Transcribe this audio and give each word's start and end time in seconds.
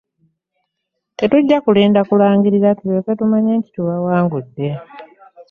tetujja 1.17 1.57
kulinda 1.65 2.01
kulangirira 2.09 2.69
tulyoke 2.79 3.11
tumanye 3.19 3.51
nti 3.57 3.69
tubawangudde. 3.75 4.67